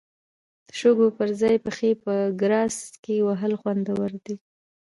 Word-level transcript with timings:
د 0.67 0.69
شګو 0.79 1.07
پر 1.17 1.29
ځای 1.41 1.55
پښې 1.65 1.91
په 2.03 2.13
ګراس 2.41 2.77
کې 3.03 3.15
وهل 3.27 3.53
خوندور 3.61 4.11
دي. 4.25 4.35